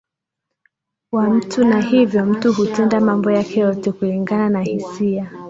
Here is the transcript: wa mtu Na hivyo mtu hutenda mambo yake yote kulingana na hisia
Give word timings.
wa 1.11 1.29
mtu 1.29 1.65
Na 1.65 1.81
hivyo 1.81 2.25
mtu 2.25 2.53
hutenda 2.53 2.99
mambo 2.99 3.31
yake 3.31 3.59
yote 3.59 3.91
kulingana 3.91 4.49
na 4.49 4.61
hisia 4.61 5.31